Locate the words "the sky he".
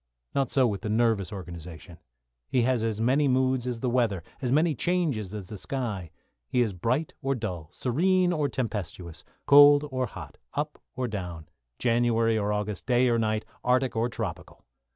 5.49-6.61